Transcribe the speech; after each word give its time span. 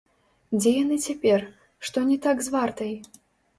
Дзе 0.59 0.71
яны 0.75 0.97
цяпер, 1.07 1.45
што 1.91 2.05
не 2.11 2.19
так 2.27 2.37
з 2.49 2.57
вартай? 2.59 2.93